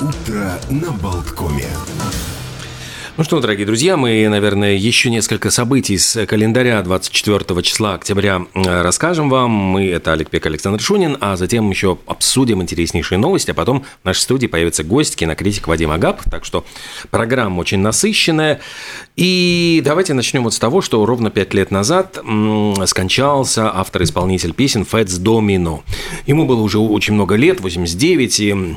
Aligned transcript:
Утро 0.00 0.52
на 0.70 0.92
Болткоме. 0.92 1.66
Ну 3.16 3.24
что, 3.24 3.40
дорогие 3.40 3.66
друзья, 3.66 3.96
мы, 3.96 4.28
наверное, 4.28 4.76
еще 4.76 5.10
несколько 5.10 5.50
событий 5.50 5.98
с 5.98 6.24
календаря 6.26 6.80
24 6.82 7.62
числа 7.62 7.94
октября 7.94 8.46
э, 8.54 8.82
расскажем 8.82 9.28
вам. 9.28 9.50
Мы, 9.50 9.88
это 9.88 10.12
Олег 10.12 10.30
Пек, 10.30 10.46
Александр 10.46 10.80
Шунин, 10.80 11.18
а 11.20 11.36
затем 11.36 11.68
еще 11.68 11.98
обсудим 12.06 12.62
интереснейшие 12.62 13.18
новости, 13.18 13.50
а 13.50 13.54
потом 13.54 13.84
в 14.02 14.04
нашей 14.04 14.20
студии 14.20 14.46
появится 14.46 14.84
гость, 14.84 15.16
кинокритик 15.16 15.66
Вадим 15.66 15.90
Агап, 15.90 16.22
так 16.30 16.44
что 16.44 16.64
программа 17.10 17.58
очень 17.58 17.80
насыщенная. 17.80 18.60
И 19.16 19.82
давайте 19.84 20.14
начнем 20.14 20.44
вот 20.44 20.54
с 20.54 20.60
того, 20.60 20.80
что 20.80 21.04
ровно 21.04 21.30
пять 21.30 21.52
лет 21.54 21.72
назад 21.72 22.22
скончался 22.86 23.74
автор-исполнитель 23.74 24.52
песен 24.52 24.84
Фэтс 24.84 25.16
Домино. 25.16 25.82
Ему 26.26 26.46
было 26.46 26.62
уже 26.62 26.78
очень 26.78 27.14
много 27.14 27.34
лет, 27.34 27.60
89, 27.60 28.40
и 28.40 28.76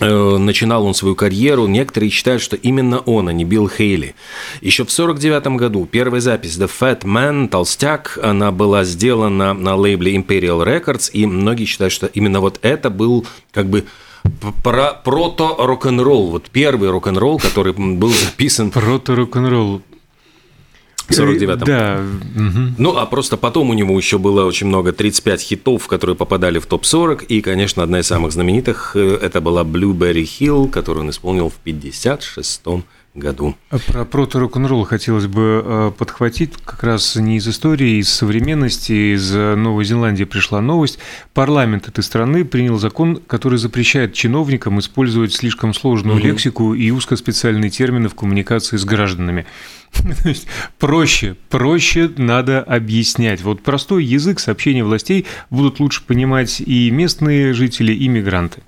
начинал 0.00 0.84
он 0.86 0.94
свою 0.94 1.14
карьеру, 1.14 1.66
некоторые 1.66 2.10
считают, 2.10 2.42
что 2.42 2.56
именно 2.56 3.00
он, 3.00 3.28
а 3.28 3.32
не 3.32 3.44
Билл 3.44 3.68
Хейли. 3.68 4.14
Еще 4.60 4.84
в 4.84 4.90
49 4.90 5.56
году 5.56 5.86
первая 5.90 6.20
запись 6.20 6.58
The 6.58 6.70
Fat 6.80 7.02
Man, 7.02 7.48
Толстяк, 7.48 8.18
она 8.22 8.50
была 8.50 8.84
сделана 8.84 9.54
на 9.54 9.76
лейбле 9.76 10.16
Imperial 10.16 10.64
Records, 10.64 11.10
и 11.12 11.26
многие 11.26 11.64
считают, 11.64 11.92
что 11.92 12.06
именно 12.06 12.40
вот 12.40 12.58
это 12.62 12.90
был 12.90 13.26
как 13.52 13.68
бы 13.68 13.84
про 14.62 14.92
прото 14.92 15.56
рок-н-ролл, 15.58 16.30
вот 16.30 16.50
первый 16.50 16.90
рок-н-ролл, 16.90 17.38
который 17.38 17.72
был 17.72 18.10
записан. 18.10 18.70
Прото 18.70 19.14
рок-н-ролл. 19.14 19.82
В 19.89 19.89
49-м. 21.10 21.64
Да. 21.64 22.00
Угу. 22.36 22.74
Ну, 22.78 22.96
а 22.96 23.06
просто 23.06 23.36
потом 23.36 23.70
у 23.70 23.74
него 23.74 23.96
еще 23.96 24.18
было 24.18 24.44
очень 24.44 24.66
много 24.66 24.92
35 24.92 25.40
хитов, 25.40 25.86
которые 25.86 26.16
попадали 26.16 26.58
в 26.58 26.66
топ-40. 26.66 27.26
И, 27.26 27.40
конечно, 27.40 27.82
одна 27.82 28.00
из 28.00 28.06
самых 28.06 28.32
знаменитых 28.32 28.92
э,– 28.94 29.18
это 29.22 29.40
была 29.40 29.62
Blueberry 29.62 30.24
Hill, 30.24 30.68
которую 30.70 31.04
он 31.04 31.10
исполнил 31.10 31.50
в 31.50 31.60
56-м 31.64 32.84
году. 33.20 33.54
А 33.70 33.78
про 33.78 34.04
прото 34.04 34.40
рок-н-ролл 34.40 34.84
хотелось 34.84 35.26
бы 35.26 35.62
э, 35.64 35.92
подхватить 35.96 36.54
как 36.64 36.82
раз 36.82 37.14
не 37.14 37.36
из 37.36 37.46
истории, 37.46 37.98
из 37.98 38.08
современности, 38.08 39.14
из 39.14 39.30
Новой 39.32 39.84
Зеландии 39.84 40.24
пришла 40.24 40.60
новость. 40.60 40.98
Парламент 41.34 41.86
этой 41.86 42.02
страны 42.02 42.44
принял 42.44 42.78
закон, 42.78 43.22
который 43.26 43.58
запрещает 43.58 44.14
чиновникам 44.14 44.80
использовать 44.80 45.32
слишком 45.32 45.72
сложную 45.74 46.18
угу. 46.18 46.26
лексику 46.26 46.74
и 46.74 46.90
узкоспециальные 46.90 47.70
термины 47.70 48.08
в 48.08 48.14
коммуникации 48.14 48.76
с 48.76 48.84
гражданами. 48.84 49.46
То 49.92 50.28
есть 50.28 50.46
проще, 50.78 51.36
проще 51.48 52.10
надо 52.16 52.62
объяснять. 52.62 53.42
Вот 53.42 53.62
простой 53.62 54.04
язык 54.04 54.40
сообщения 54.40 54.84
властей 54.84 55.26
будут 55.50 55.80
лучше 55.80 56.02
понимать 56.04 56.60
и 56.60 56.90
местные 56.90 57.52
жители, 57.52 57.92
и 57.92 58.08
мигранты. 58.08 58.62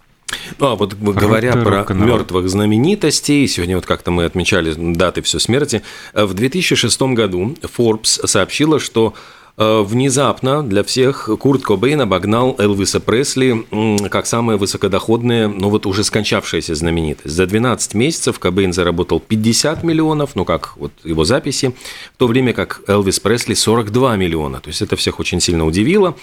Ну, 0.58 0.66
а 0.66 0.77
вот 0.77 0.94
говоря 0.94 1.52
про 1.52 1.86
мертвых 1.92 2.48
знаменитостей, 2.48 3.47
сегодня 3.47 3.77
вот 3.77 3.86
как-то 3.86 4.11
мы 4.11 4.25
отмечали 4.25 4.74
даты 4.77 5.22
все 5.22 5.39
смерти, 5.39 5.83
в 6.12 6.34
2006 6.34 7.02
году 7.02 7.56
Forbes 7.62 8.27
сообщила, 8.27 8.78
что 8.78 9.14
Э, 9.14 9.42
внезапно 9.56 10.62
для 10.62 10.83
всех 10.83 11.28
Курт 11.39 11.62
Кобейн 11.62 12.00
обогнал 12.00 12.56
Элвиса 12.58 13.00
Пресли 13.00 13.67
как 14.08 14.27
самая 14.27 14.56
высокодоходная, 14.56 15.48
но 15.48 15.69
вот 15.69 15.86
уже 15.86 16.05
скончавшаяся 16.05 16.75
знаменитость. 16.75 17.34
За 17.34 17.47
12 17.47 17.95
месяцев 17.95 18.39
Кобейн 18.39 18.73
заработал 18.73 19.20
50 19.20 19.84
миллионов, 19.84 20.34
ну 20.36 20.45
как 20.45 20.77
вот 20.77 20.92
его 21.05 21.25
записи, 21.25 21.75
в 22.14 22.17
то 22.17 22.27
время 22.27 22.53
как 22.55 22.83
Элвис 22.86 23.20
Пресли 23.20 23.55
42 23.55 24.17
миллиона. 24.17 24.61
То 24.61 24.69
есть 24.69 24.83
это 24.83 24.97
всех 24.97 25.20
очень 25.20 25.41
сильно 25.41 25.67
удивило. 25.67 26.17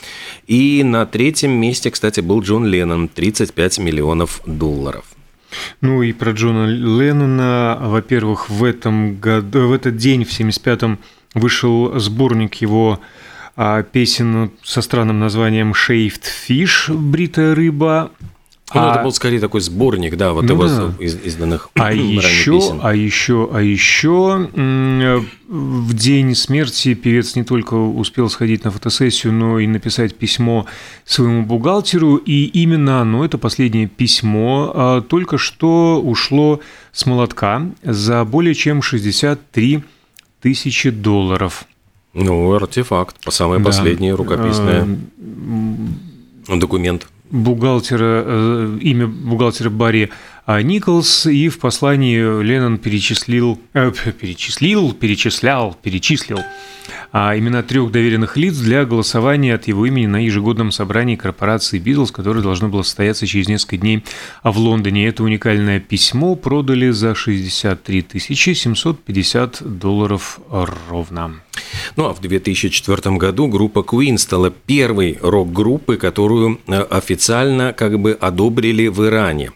И 0.47 0.83
на 0.83 1.05
третьем 1.05 1.51
месте, 1.51 1.91
кстати, 1.91 2.21
был 2.21 2.41
Джон 2.41 2.65
Леннон, 2.65 3.07
35 3.07 3.79
миллионов 3.79 4.41
долларов. 4.45 5.05
Ну 5.81 6.03
и 6.03 6.13
про 6.13 6.31
Джона 6.31 6.67
Леннона, 6.67 7.77
во-первых, 7.81 8.49
в 8.49 8.63
этом 8.63 9.19
году, 9.19 9.67
в 9.67 9.73
этот 9.73 9.97
день, 9.97 10.23
в 10.23 10.29
75-м, 10.29 10.99
вышел 11.33 11.99
сборник 11.99 12.55
его 12.55 12.99
а, 13.55 13.83
песен 13.83 14.51
со 14.63 14.81
странным 14.81 15.19
названием 15.19 15.73
«Shaved 15.73 16.23
Fish»– 16.47 16.93
«Бритая 16.93 17.55
рыба», 17.55 18.11
ну, 18.73 18.81
а, 18.81 18.93
это 18.93 19.03
был 19.03 19.11
скорее 19.11 19.39
такой 19.39 19.61
сборник, 19.61 20.15
да, 20.15 20.31
вот 20.33 20.43
ну, 20.43 20.53
его 20.53 20.67
да. 20.67 20.93
из, 20.99 21.15
изданных 21.15 21.69
а 21.73 21.91
еще, 21.93 22.51
песен. 22.51 22.79
А 22.83 22.93
еще, 22.93 23.49
а 23.51 23.61
еще 23.61 24.49
в 25.47 25.93
день 25.93 26.35
смерти 26.35 26.93
певец 26.93 27.35
не 27.35 27.43
только 27.43 27.73
успел 27.73 28.29
сходить 28.29 28.63
на 28.63 28.71
фотосессию, 28.71 29.33
но 29.33 29.59
и 29.59 29.65
написать 29.65 30.15
письмо 30.15 30.67
своему 31.03 31.43
бухгалтеру, 31.43 32.17
и 32.17 32.45
именно 32.45 33.01
оно, 33.01 33.25
это 33.25 33.39
последнее 33.39 33.87
письмо, 33.87 34.71
а, 34.75 35.01
только 35.01 35.37
что 35.37 35.99
ушло 35.99 36.59
с 36.91 37.05
молотка 37.07 37.63
за 37.81 38.23
более 38.23 38.53
чем 38.53 38.83
63 38.83 39.83
тысячи 40.41 40.89
долларов. 40.89 41.65
Ну, 42.13 42.53
артефакт, 42.53 43.23
по 43.23 43.31
самое 43.31 43.59
да. 43.59 43.65
последнее 43.65 44.15
рукописное 44.15 44.87
а, 46.47 46.55
документ. 46.57 47.07
Бухгалтера, 47.29 48.23
э, 48.25 48.77
имя 48.81 49.07
бухгалтера 49.07 49.69
Барри 49.69 50.09
Николс, 50.57 51.27
и 51.27 51.49
в 51.49 51.59
послании 51.59 52.41
Леннон 52.41 52.79
перечислил, 52.79 53.59
э, 53.73 53.91
перечислил, 54.19 54.93
перечислял, 54.93 55.77
перечислил 55.81 56.39
а 57.11 57.37
имена 57.37 57.63
трех 57.63 57.91
доверенных 57.91 58.37
лиц 58.37 58.55
для 58.57 58.85
голосования 58.85 59.55
от 59.55 59.67
его 59.67 59.85
имени 59.85 60.05
на 60.05 60.23
ежегодном 60.23 60.71
собрании 60.71 61.15
корпорации 61.15 61.79
Битлз, 61.79 62.11
которое 62.11 62.41
должно 62.41 62.69
было 62.69 62.83
состояться 62.83 63.25
через 63.27 63.47
несколько 63.47 63.77
дней 63.77 64.03
в 64.43 64.57
Лондоне. 64.57 65.07
Это 65.07 65.23
уникальное 65.23 65.79
письмо 65.79 66.35
продали 66.35 66.89
за 66.91 67.15
63 67.15 68.05
750 68.19 69.77
долларов 69.79 70.39
ровно. 70.89 71.41
Ну 71.95 72.05
а 72.05 72.13
в 72.13 72.21
2004 72.21 73.17
году 73.17 73.47
группа 73.47 73.79
Queen 73.79 74.17
стала 74.17 74.49
первой 74.49 75.17
рок-группой, 75.21 75.97
которую 75.97 76.59
э, 76.67 76.81
официально 76.81 77.73
как 77.73 77.99
бы 77.99 78.13
одобрили 78.13 78.87
в 78.87 79.05
Иране. 79.05 79.51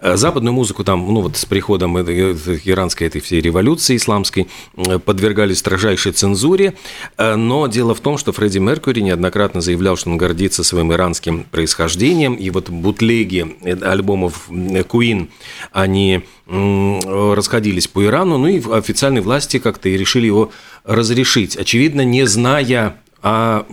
Э, 0.00 0.16
западную 0.16 0.52
музыку 0.52 0.84
там, 0.84 1.12
ну 1.12 1.20
вот 1.20 1.36
с 1.36 1.44
приходом 1.44 1.98
иранской 1.98 3.06
этой 3.06 3.20
всей 3.20 3.40
революции 3.40 3.96
исламской 3.96 4.48
э, 4.76 4.98
подвергали 4.98 5.54
строжайшей 5.54 6.12
цензуре, 6.12 6.74
э, 7.16 7.34
но 7.36 7.66
дело 7.66 7.94
в 7.94 8.00
том, 8.00 8.18
что 8.18 8.32
Фредди 8.32 8.58
Меркьюри 8.58 9.00
неоднократно 9.00 9.60
заявлял, 9.60 9.96
что 9.96 10.10
он 10.10 10.16
гордится 10.16 10.64
своим 10.64 10.92
иранским 10.92 11.44
происхождением, 11.44 12.34
и 12.34 12.50
вот 12.50 12.68
бутлеги 12.68 13.56
альбомов 13.82 14.48
Queen, 14.50 15.28
они 15.72 16.22
расходились 16.46 17.88
по 17.88 18.04
Ирану, 18.04 18.38
ну 18.38 18.46
и 18.46 18.62
официальные 18.70 19.22
власти 19.22 19.58
как-то 19.58 19.88
и 19.88 19.96
решили 19.96 20.26
его 20.26 20.52
разрешить, 20.84 21.56
очевидно, 21.56 22.02
не 22.02 22.24
зная 22.26 23.00
а 23.28 23.66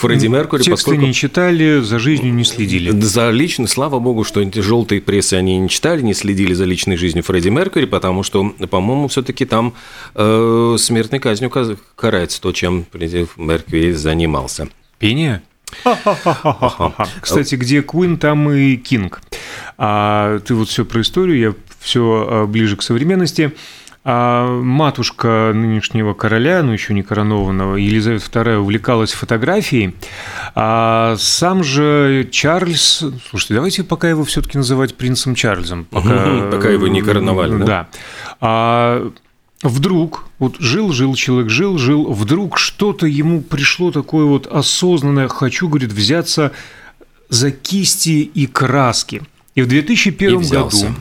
Фредди 0.00 0.28
Меркури, 0.28 0.62
Тексты 0.62 0.70
поскольку... 0.70 1.02
не 1.02 1.12
читали, 1.12 1.80
за 1.80 1.98
жизнью 1.98 2.32
не 2.32 2.42
следили. 2.42 2.88
За 3.02 3.28
личной, 3.28 3.68
слава 3.68 3.98
богу, 3.98 4.24
что 4.24 4.42
желтые 4.62 5.02
прессы 5.02 5.34
они 5.34 5.58
не 5.58 5.68
читали, 5.68 6.00
не 6.00 6.14
следили 6.14 6.54
за 6.54 6.64
личной 6.64 6.96
жизнью 6.96 7.22
Фредди 7.22 7.50
Меркури, 7.50 7.84
потому 7.84 8.22
что, 8.22 8.48
по-моему, 8.70 9.08
все-таки 9.08 9.44
там 9.44 9.74
э, 10.14 10.76
смертной 10.78 11.20
казнью 11.20 11.52
карается 11.96 12.40
то, 12.40 12.50
чем 12.52 12.86
Фредди 12.92 13.26
Меркури 13.36 13.92
занимался. 13.92 14.68
Пение? 14.98 15.42
Кстати, 17.20 17.56
где 17.56 17.82
Куин, 17.82 18.16
там 18.16 18.50
и 18.50 18.76
Кинг. 18.76 19.20
А 19.76 20.38
ты 20.38 20.54
вот 20.54 20.70
все 20.70 20.86
про 20.86 21.02
историю, 21.02 21.38
я 21.38 21.54
все 21.80 22.26
а, 22.26 22.46
ближе 22.46 22.78
к 22.78 22.82
современности. 22.82 23.52
А 24.08 24.46
матушка 24.62 25.50
нынешнего 25.52 26.14
короля, 26.14 26.62
ну 26.62 26.70
еще 26.70 26.94
не 26.94 27.02
коронованного, 27.02 27.74
Елизавета 27.74 28.24
II 28.40 28.58
увлекалась 28.58 29.12
фотографией, 29.12 29.96
а 30.54 31.16
сам 31.18 31.64
же 31.64 32.28
Чарльз, 32.30 33.02
слушайте, 33.28 33.54
давайте 33.54 33.82
пока 33.82 34.08
его 34.08 34.22
все-таки 34.22 34.58
называть 34.58 34.94
принцем 34.94 35.34
Чарльзом, 35.34 35.86
пока, 35.86 36.50
пока 36.52 36.68
его 36.68 36.86
не 36.86 37.02
короновали, 37.02 37.58
да? 37.58 37.64
Да. 37.64 37.88
А 38.40 39.10
вдруг, 39.64 40.28
вот 40.38 40.54
жил-жил 40.60 41.16
человек, 41.16 41.50
жил-жил, 41.50 42.12
вдруг 42.12 42.58
что-то 42.58 43.08
ему 43.08 43.40
пришло 43.40 43.90
такое 43.90 44.24
вот 44.24 44.46
осознанное, 44.46 45.26
хочу, 45.26 45.66
говорит, 45.66 45.90
взяться 45.90 46.52
за 47.28 47.50
кисти 47.50 48.30
и 48.32 48.46
краски. 48.46 49.22
И 49.56 49.62
в 49.62 49.66
2001 49.66 50.40
и 50.42 50.48
году 50.48 50.94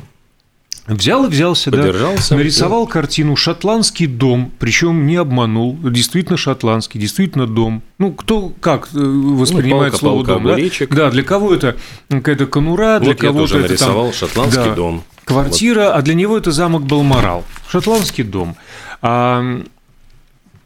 Взял 0.88 1.26
и 1.26 1.30
взялся, 1.30 1.72
Подержался, 1.72 2.32
да. 2.32 2.36
Нарисовал 2.38 2.86
да. 2.86 2.92
картину 2.92 3.36
«Шотландский 3.36 4.06
дом», 4.06 4.52
причем 4.60 5.08
не 5.08 5.16
обманул, 5.16 5.76
действительно 5.82 6.38
шотландский, 6.38 7.00
действительно 7.00 7.48
дом. 7.48 7.82
Ну, 7.98 8.12
кто 8.12 8.50
как 8.60 8.90
э, 8.94 8.98
воспринимает 9.00 9.94
ну, 9.94 9.98
палка, 9.98 9.98
слово 9.98 10.24
палка, 10.24 10.34
«дом», 10.34 10.88
да? 10.90 10.96
да? 10.96 11.10
для 11.10 11.24
кого 11.24 11.56
это 11.56 11.76
какая-то 12.10 12.46
конура, 12.46 13.00
для 13.00 13.14
вот 13.14 13.20
кого-то 13.20 13.58
это 13.58 13.68
нарисовал 13.68 14.06
там, 14.12 14.14
шотландский 14.14 14.64
да, 14.64 14.76
дом. 14.76 15.04
Квартира, 15.24 15.86
вот. 15.86 15.96
а 15.96 16.02
для 16.04 16.14
него 16.14 16.38
это 16.38 16.52
замок 16.52 16.84
Балморал. 16.84 17.44
Шотландский 17.68 18.24
дом. 18.24 18.56
А, 19.02 19.64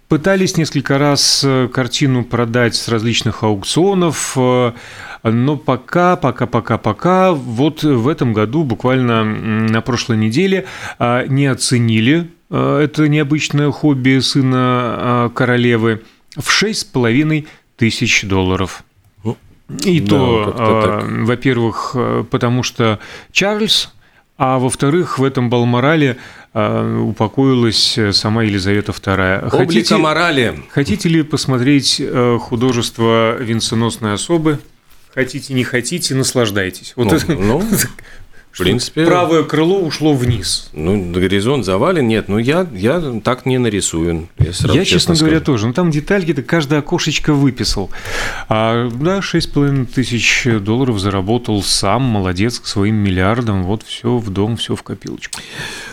Пытались 0.10 0.58
несколько 0.58 0.98
раз 0.98 1.46
картину 1.72 2.24
продать 2.24 2.76
с 2.76 2.88
различных 2.88 3.44
аукционов, 3.44 4.36
но 4.36 5.58
пока, 5.58 6.16
пока, 6.16 6.48
пока, 6.48 6.80
пока, 6.80 7.32
вот 7.32 7.84
в 7.84 8.08
этом 8.08 8.34
году, 8.34 8.64
буквально 8.64 9.24
на 9.24 9.82
прошлой 9.82 10.18
неделе, 10.18 10.66
не 11.00 11.46
оценили 11.46 12.28
это 12.50 13.08
необычное 13.08 13.70
хобби 13.70 14.18
сына 14.20 15.32
королевы 15.36 16.02
в 16.36 16.50
шесть 16.50 16.82
с 16.82 16.86
половиной 16.86 17.48
тысяч 17.78 18.24
долларов. 18.24 18.84
Ну, 19.24 19.38
И 19.86 20.00
да, 20.00 20.08
то, 20.10 21.04
во-первых, 21.08 21.96
потому 22.32 22.64
что 22.64 23.00
Чарльз 23.32 23.94
а 24.40 24.58
во-вторых, 24.58 25.20
в 25.20 25.24
этом 25.26 25.50
Балморале 25.50 26.16
а, 26.54 27.02
упокоилась 27.02 28.00
сама 28.14 28.44
Елизавета 28.44 28.94
II. 28.94 29.50
Хотите, 29.50 29.98
морали. 29.98 30.64
Хотите 30.72 31.10
ли 31.10 31.24
посмотреть 31.24 31.98
э, 32.00 32.38
художество 32.40 33.36
венценосной 33.38 34.14
особы? 34.14 34.60
Хотите, 35.14 35.54
не 35.54 35.66
хотите, 35.66 36.16
наслаждайтесь. 36.16 36.94
Вот 36.96 37.08
ну, 37.08 37.14
это, 37.16 37.34
ну, 37.34 37.64
в 38.52 38.58
принципе... 38.58 39.06
Правое 39.06 39.44
крыло 39.44 39.80
ушло 39.80 40.14
вниз. 40.14 40.70
Ну, 40.74 41.12
горизонт 41.12 41.66
завален. 41.66 42.08
Нет, 42.08 42.28
ну 42.28 42.40
я, 42.40 42.68
я 42.74 43.20
так 43.24 43.46
не 43.46 43.58
нарисую. 43.58 44.28
Я, 44.38 44.54
сразу, 44.54 44.78
я 44.78 44.86
честно, 44.86 45.14
честно 45.14 45.26
говоря, 45.26 45.40
тоже. 45.40 45.68
Ну, 45.68 45.74
там 45.74 45.92
детальки-то 45.92 46.42
каждое 46.42 46.80
окошечко 46.80 47.34
выписал. 47.34 47.90
А, 48.50 48.90
да, 48.90 49.20
6,5 49.20 49.86
тысяч 49.86 50.48
долларов 50.62 51.00
заработал 51.00 51.62
сам, 51.62 52.02
молодец, 52.02 52.60
к 52.60 52.66
своим 52.66 52.96
миллиардам. 52.96 53.64
Вот 53.64 53.84
все 53.84 54.18
в 54.18 54.30
дом, 54.30 54.58
все 54.58 54.76
в 54.76 54.84
копилочку. 54.84 55.40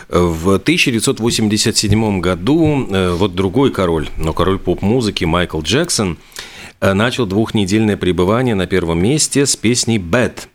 В 0.09 0.55
1987 0.55 2.19
году 2.19 2.87
э, 2.89 3.11
вот 3.11 3.35
другой 3.35 3.71
король, 3.71 4.09
но 4.17 4.33
король 4.33 4.57
поп-музыки 4.57 5.25
Майкл 5.25 5.61
Джексон 5.61 6.17
начал 6.81 7.25
двухнедельное 7.25 7.97
пребывание 7.97 8.55
на 8.55 8.67
первом 8.67 9.01
месте 9.01 9.45
с 9.45 9.55
песней 9.55 9.97
«Bad», 9.97 10.47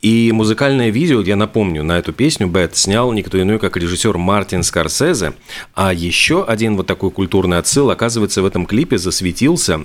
и 0.00 0.32
музыкальное 0.32 0.90
видео, 0.90 1.20
я 1.20 1.36
напомню, 1.36 1.82
на 1.82 1.98
эту 1.98 2.12
песню 2.12 2.46
Бет 2.46 2.76
снял 2.76 3.12
никто 3.12 3.40
иной, 3.40 3.58
как 3.58 3.76
режиссер 3.76 4.16
Мартин 4.16 4.62
Скорсезе. 4.62 5.34
А 5.74 5.92
еще 5.92 6.44
один 6.44 6.76
вот 6.76 6.86
такой 6.86 7.10
культурный 7.10 7.58
отсыл, 7.58 7.90
оказывается, 7.90 8.42
в 8.42 8.46
этом 8.46 8.66
клипе 8.66 8.98
засветился 8.98 9.82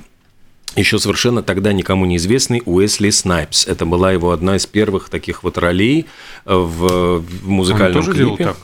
еще 0.76 1.00
совершенно 1.00 1.42
тогда 1.42 1.72
никому 1.72 2.06
неизвестный 2.06 2.62
Уэсли 2.66 3.10
Снайпс. 3.10 3.66
Это 3.66 3.86
была 3.86 4.12
его 4.12 4.32
одна 4.32 4.58
из 4.58 4.66
первых 4.66 5.10
таких 5.10 5.44
вот 5.44 5.58
ролей 5.58 6.06
в, 6.44 7.20
в 7.20 7.48
музыкальном 7.48 8.00
Он 8.00 8.06
тоже 8.06 8.12
клипе. 8.12 8.26
Делал 8.26 8.38
так? 8.38 8.58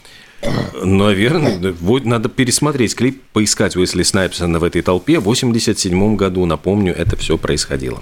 Наверное, 0.84 1.74
вот 1.80 2.06
надо 2.06 2.30
пересмотреть 2.30 2.96
клип, 2.96 3.22
поискать 3.34 3.76
Уэсли 3.76 4.04
Снайпса 4.04 4.48
в 4.48 4.64
этой 4.64 4.82
толпе. 4.82 5.20
В 5.20 5.24
87 5.24 6.16
году, 6.16 6.46
напомню, 6.46 6.96
это 6.96 7.16
все 7.16 7.38
происходило. 7.38 8.02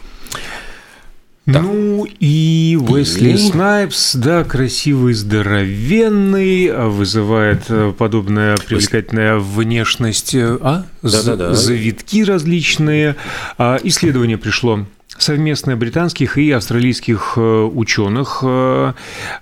Да. 1.46 1.62
Ну 1.62 2.06
и 2.20 2.78
Уэсли 2.80 3.36
Снайпс, 3.36 4.16
да, 4.16 4.44
красивый, 4.44 5.14
здоровенный, 5.14 6.68
а 6.68 6.88
вызывает 6.88 7.64
э, 7.70 7.92
подобная 7.98 8.56
привлекательная 8.58 9.38
внешность, 9.38 10.36
э, 10.36 10.58
а? 10.62 10.86
Да, 11.02 11.24
да, 11.24 11.36
да. 11.36 11.54
Завитки 11.54 12.24
различные. 12.24 13.16
А, 13.58 13.80
исследование 13.84 14.38
пришло 14.38 14.86
совместно 15.18 15.76
британских 15.76 16.38
и 16.38 16.52
австралийских 16.52 17.34
э, 17.36 17.42
ученых. 17.42 18.40
Э, 18.44 18.94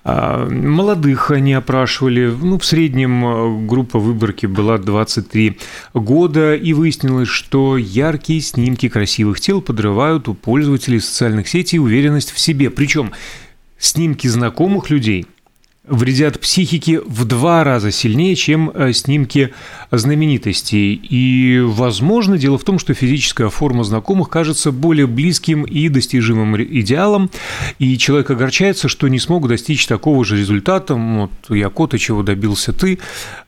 а, 0.03 0.49
молодых 0.49 1.31
они 1.31 1.53
опрашивали. 1.53 2.27
Ну, 2.27 2.57
в 2.57 2.65
среднем 2.65 3.25
э, 3.25 3.67
группа 3.67 3.99
выборки 3.99 4.45
была 4.45 4.77
23 4.77 5.59
года, 5.93 6.55
и 6.55 6.73
выяснилось, 6.73 7.27
что 7.27 7.77
яркие 7.77 8.41
снимки 8.41 8.89
красивых 8.89 9.39
тел 9.39 9.61
подрывают 9.61 10.27
у 10.27 10.33
пользователей 10.33 10.99
социальных 10.99 11.47
сетей 11.47 11.79
уверенность 11.79 12.31
в 12.31 12.39
себе. 12.39 12.69
Причем 12.69 13.11
снимки 13.77 14.27
знакомых 14.27 14.89
людей– 14.89 15.27
вредят 15.87 16.39
психике 16.39 17.01
в 17.01 17.25
два 17.25 17.63
раза 17.63 17.91
сильнее, 17.91 18.35
чем 18.35 18.71
э, 18.73 18.93
снимки 18.93 19.53
знаменитостей. 19.91 20.93
И, 20.93 21.59
возможно, 21.63 22.37
дело 22.37 22.57
в 22.57 22.63
том, 22.63 22.79
что 22.79 22.93
физическая 22.93 23.49
форма 23.49 23.83
знакомых 23.83 24.29
кажется 24.29 24.71
более 24.71 25.07
близким 25.07 25.63
и 25.63 25.89
достижимым 25.89 26.61
идеалом, 26.61 27.29
и 27.79 27.97
человек 27.97 28.29
огорчается, 28.29 28.87
что 28.87 29.07
не 29.07 29.19
смог 29.19 29.47
достичь 29.47 29.87
такого 29.87 30.25
же 30.25 30.37
результата. 30.37 30.93
Вот 30.95 31.31
я 31.49 31.69
кота, 31.69 31.97
чего 31.97 32.23
добился 32.23 32.73
ты. 32.73 32.99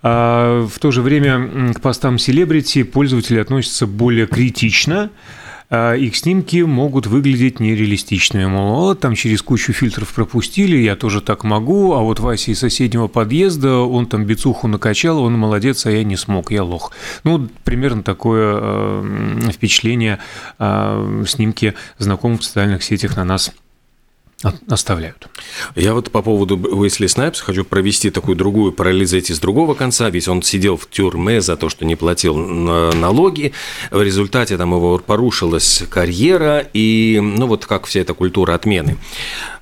А 0.01 0.65
в 0.65 0.79
то 0.79 0.91
же 0.91 1.01
время 1.01 1.73
к 1.73 1.81
постам 1.81 2.17
селебрити 2.17 2.83
пользователи 2.83 3.39
относятся 3.39 3.85
более 3.87 4.27
критично, 4.27 5.09
их 5.71 6.15
снимки 6.15 6.63
могут 6.63 7.05
выглядеть 7.05 7.59
нереалистичными. 7.59 8.45
Мол, 8.45 8.87
вот 8.87 8.99
там 8.99 9.13
через 9.13 9.41
кучу 9.43 9.71
фильтров 9.71 10.13
пропустили, 10.13 10.77
я 10.77 10.95
тоже 10.95 11.21
так 11.21 11.43
могу, 11.43 11.93
а 11.93 11.99
вот 11.99 12.19
Вася 12.19 12.51
из 12.51 12.59
соседнего 12.59 13.07
подъезда, 13.07 13.77
он 13.77 14.07
там 14.07 14.25
бицуху 14.25 14.67
накачал, 14.67 15.19
он 15.19 15.33
молодец, 15.33 15.85
а 15.85 15.91
я 15.91 16.03
не 16.03 16.15
смог, 16.15 16.51
я 16.51 16.63
лох. 16.63 16.91
Ну, 17.23 17.47
примерно 17.63 18.01
такое 18.01 18.57
э, 18.59 19.51
впечатление 19.53 20.19
э, 20.57 21.23
снимки 21.27 21.75
знакомых 21.99 22.41
в 22.41 22.45
социальных 22.45 22.83
сетях 22.83 23.15
на 23.15 23.23
нас 23.23 23.51
оставляют. 24.69 25.27
Я 25.75 25.93
вот 25.93 26.11
по 26.11 26.21
поводу 26.21 26.57
Уэсли 26.57 27.07
Снайпса 27.07 27.43
хочу 27.43 27.63
провести 27.65 28.09
такую 28.09 28.35
другую 28.35 28.71
параллель 28.71 29.05
зайти 29.05 29.33
с 29.33 29.39
другого 29.39 29.73
конца, 29.73 30.09
ведь 30.09 30.27
он 30.27 30.41
сидел 30.41 30.77
в 30.77 30.89
тюрьме 30.89 31.41
за 31.41 31.57
то, 31.57 31.69
что 31.69 31.85
не 31.85 31.95
платил 31.95 32.35
налоги, 32.35 33.51
в 33.91 34.01
результате 34.01 34.57
там 34.57 34.73
его 34.73 34.97
порушилась 34.97 35.83
карьера, 35.89 36.65
и 36.73 37.19
ну 37.21 37.47
вот 37.47 37.65
как 37.65 37.85
вся 37.85 38.01
эта 38.01 38.13
культура 38.13 38.53
отмены. 38.53 38.97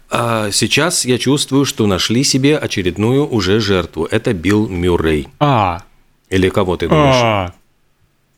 А 0.09 0.51
сейчас 0.51 1.05
я 1.05 1.17
чувствую, 1.17 1.65
что 1.65 1.85
нашли 1.85 2.23
себе 2.23 2.57
очередную 2.57 3.27
уже 3.27 3.59
жертву. 3.59 4.07
Это 4.09 4.33
Билл 4.33 4.67
Мюррей. 4.67 5.27
А. 5.39 5.83
Или 6.29 6.49
кого 6.49 6.77
ты 6.77 6.87
думаешь? 6.87 7.15
А. 7.15 7.53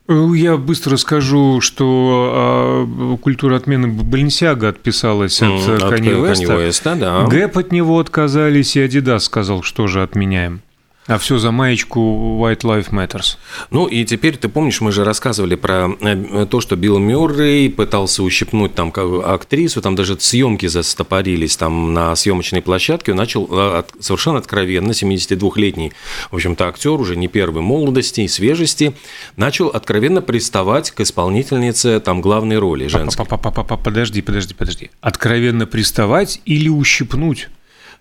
Э, 0.10 0.30
я 0.36 0.58
быстро 0.58 0.98
скажу, 0.98 1.62
что 1.62 2.86
э, 3.14 3.18
культура 3.22 3.56
отмены 3.56 3.88
Баленсиага 3.90 4.70
отписалась 4.70 5.42
от, 5.42 5.70
от 5.70 5.90
Канье 5.90 6.18
Уэста. 6.18 6.96
Да. 6.96 7.26
Гэп 7.28 7.58
от 7.60 7.72
него 7.72 8.00
отказались, 8.00 8.76
и 8.76 8.82
Адидас 8.82 9.26
сказал, 9.26 9.62
что 9.62 9.86
же 9.86 10.02
отменяем. 10.02 10.62
А 11.10 11.18
все 11.18 11.40
за 11.40 11.50
маечку 11.50 12.00
White 12.40 12.62
Life 12.62 12.92
Matters. 12.92 13.38
Ну 13.72 13.88
и 13.88 14.06
теперь 14.06 14.38
ты 14.38 14.48
помнишь, 14.48 14.80
мы 14.80 14.92
же 14.92 15.04
рассказывали 15.04 15.56
про 15.56 15.90
э, 16.00 16.46
то, 16.48 16.62
что 16.62 16.76
Билл 16.76 17.00
Мюррей 17.00 17.68
пытался 17.72 18.22
ущипнуть 18.22 18.76
там 18.76 18.94
актрису, 19.26 19.82
там 19.82 19.96
даже 19.96 20.20
съемки 20.20 20.68
застопорились 20.68 21.58
там 21.58 21.96
на 21.96 22.16
съемочной 22.16 22.62
площадке, 22.62 23.14
он 23.14 23.18
начал 23.18 23.50
э, 23.50 23.84
совершенно 24.00 24.38
откровенно, 24.38 24.92
72-летний, 24.92 25.94
в 26.30 26.36
общем-то, 26.36 26.68
актер 26.68 26.92
уже 26.92 27.16
не 27.16 27.28
первой 27.28 27.64
молодости 27.64 28.22
и 28.22 28.28
свежести, 28.28 28.94
начал 29.36 29.70
откровенно 29.70 30.22
приставать 30.22 30.92
к 30.92 31.00
исполнительнице 31.00 32.00
там 32.02 32.22
главной 32.22 32.60
роли 32.60 32.86
женской. 32.86 33.26
Подожди, 33.26 34.22
подожди, 34.22 34.54
подожди. 34.54 34.92
Откровенно 35.02 35.66
приставать 35.66 36.40
или 36.46 36.70
ущипнуть? 36.70 37.50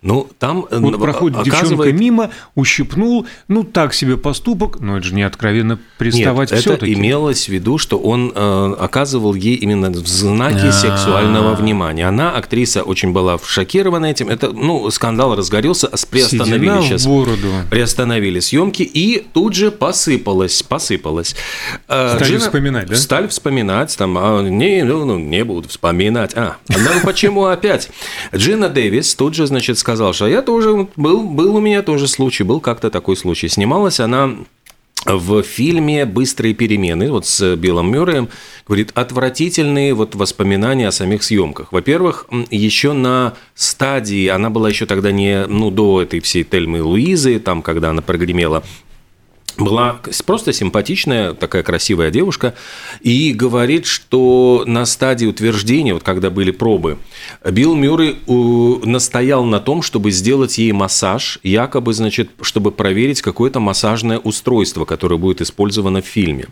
Ну, 0.00 0.28
там 0.38 0.64
э, 0.70 0.78
вот 0.78 1.00
проходит 1.00 1.38
оказывает... 1.38 1.68
девчонка 1.70 1.92
мимо, 1.92 2.30
ущипнул, 2.54 3.26
ну, 3.48 3.64
так 3.64 3.92
себе 3.92 4.16
поступок, 4.16 4.78
но 4.78 4.98
это 4.98 5.06
же 5.08 5.14
не 5.14 5.24
откровенно 5.24 5.78
приставать 5.98 6.52
Нет, 6.52 6.66
это 6.66 6.92
имелось 6.92 7.46
в 7.46 7.48
виду, 7.48 7.78
что 7.78 7.98
он 7.98 8.32
э, 8.32 8.74
оказывал 8.78 9.34
ей 9.34 9.56
именно 9.56 9.90
в 9.90 10.06
знаке 10.06 10.70
сексуального 10.70 11.54
внимания. 11.56 12.06
Она, 12.06 12.30
актриса, 12.30 12.82
очень 12.82 13.12
была 13.12 13.38
шокирована 13.44 14.06
этим. 14.06 14.28
Это, 14.28 14.52
ну, 14.52 14.88
скандал 14.90 15.34
разгорелся, 15.34 15.90
приостановили 16.10 16.80
сейчас. 16.82 17.04
бороду. 17.04 17.48
Приостановили 17.68 18.38
съемки, 18.38 18.82
и 18.82 19.26
тут 19.32 19.54
же 19.54 19.72
посыпалось, 19.72 20.62
посыпалось. 20.62 21.34
Э, 21.88 22.14
стали 22.14 22.28
Джина... 22.30 22.40
вспоминать, 22.40 22.86
да? 22.86 22.94
Стали 22.94 23.26
вспоминать, 23.26 23.96
там, 23.98 24.16
а, 24.16 24.42
не, 24.42 24.84
ну, 24.84 25.04
ну, 25.04 25.18
не 25.18 25.42
будут 25.42 25.72
вспоминать. 25.72 26.36
А, 26.36 26.56
ну 26.68 27.00
почему 27.02 27.46
опять? 27.46 27.90
Джина 28.32 28.68
Дэвис 28.68 29.16
тут 29.16 29.34
же, 29.34 29.48
значит, 29.48 29.76
сказал, 29.88 30.12
что 30.12 30.28
я 30.28 30.42
тоже, 30.42 30.86
был, 30.96 31.22
был 31.22 31.56
у 31.56 31.60
меня 31.60 31.80
тоже 31.80 32.08
случай, 32.08 32.44
был 32.44 32.60
как-то 32.60 32.90
такой 32.90 33.16
случай. 33.16 33.48
Снималась 33.48 34.00
она 34.00 34.34
в 35.06 35.42
фильме 35.42 36.04
«Быстрые 36.04 36.52
перемены» 36.52 37.10
вот 37.10 37.24
с 37.24 37.56
Биллом 37.56 37.90
Мюрреем, 37.90 38.28
говорит, 38.66 38.90
отвратительные 38.94 39.94
вот 39.94 40.14
воспоминания 40.14 40.88
о 40.88 40.92
самих 40.92 41.22
съемках. 41.22 41.72
Во-первых, 41.72 42.26
еще 42.50 42.92
на 42.92 43.32
стадии, 43.54 44.26
она 44.28 44.50
была 44.50 44.68
еще 44.68 44.84
тогда 44.84 45.10
не, 45.10 45.46
ну, 45.46 45.70
до 45.70 46.02
этой 46.02 46.20
всей 46.20 46.44
Тельмы 46.44 46.78
и 46.78 46.82
Луизы, 46.82 47.38
там, 47.38 47.62
когда 47.62 47.88
она 47.88 48.02
прогремела 48.02 48.62
была 49.58 50.00
просто 50.24 50.52
симпатичная, 50.52 51.34
такая 51.34 51.62
красивая 51.62 52.10
девушка, 52.10 52.54
и 53.00 53.32
говорит, 53.32 53.86
что 53.86 54.62
на 54.66 54.86
стадии 54.86 55.26
утверждения, 55.26 55.94
вот 55.94 56.02
когда 56.02 56.30
были 56.30 56.50
пробы, 56.50 56.98
Билл 57.44 57.74
Мюррей 57.74 58.16
настоял 58.86 59.44
на 59.44 59.60
том, 59.60 59.82
чтобы 59.82 60.10
сделать 60.10 60.58
ей 60.58 60.72
массаж, 60.72 61.38
якобы, 61.42 61.92
значит, 61.92 62.30
чтобы 62.40 62.70
проверить 62.70 63.20
какое-то 63.20 63.60
массажное 63.60 64.18
устройство, 64.18 64.84
которое 64.84 65.16
будет 65.16 65.40
использовано 65.40 66.02
в 66.02 66.06
фильме. 66.06 66.46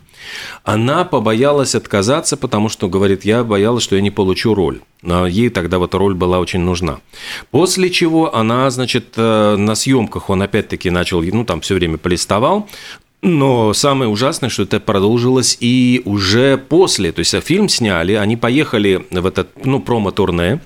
Она 0.64 1.04
побоялась 1.04 1.74
отказаться, 1.74 2.36
потому 2.36 2.68
что, 2.68 2.88
говорит, 2.88 3.24
я 3.24 3.44
боялась, 3.44 3.84
что 3.84 3.96
я 3.96 4.02
не 4.02 4.10
получу 4.10 4.54
роль. 4.54 4.80
Ей 5.02 5.50
тогда 5.50 5.78
вот 5.78 5.94
роль 5.94 6.14
была 6.14 6.38
очень 6.38 6.60
нужна. 6.60 6.98
После 7.50 7.90
чего 7.90 8.34
она, 8.34 8.70
значит, 8.70 9.14
э, 9.16 9.56
на 9.56 9.74
съемках 9.74 10.30
он 10.30 10.42
опять-таки 10.42 10.90
начал, 10.90 11.22
ну, 11.22 11.44
там 11.44 11.60
все 11.60 11.74
время 11.74 11.98
полистовал, 11.98 12.68
но 13.22 13.72
самое 13.72 14.10
ужасное, 14.10 14.50
что 14.50 14.62
это 14.62 14.80
продолжилось 14.80 15.56
и 15.60 16.02
уже 16.04 16.58
после. 16.58 17.12
То 17.12 17.20
есть 17.20 17.34
фильм 17.42 17.68
сняли, 17.68 18.14
они 18.14 18.36
поехали 18.36 19.06
в 19.10 19.26
этот, 19.26 19.48
ну, 19.64 19.80
промо-турне, 19.80 20.60